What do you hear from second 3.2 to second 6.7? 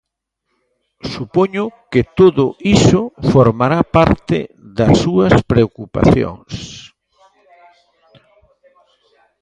formará parte das súas preocupacións.